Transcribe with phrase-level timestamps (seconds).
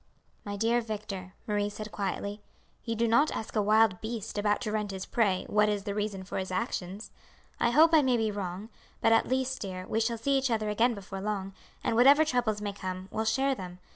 [0.43, 2.41] "My dear Victor," Marie said quietly,
[2.83, 5.93] "you do not ask a wild beast about to rend his prey, what is the
[5.93, 7.11] reason for his actions.
[7.59, 8.69] I hope I may be wrong;
[8.99, 11.53] but at least, dear, we shall see each other again before long,
[11.83, 13.77] and, whatever troubles may come, will share them.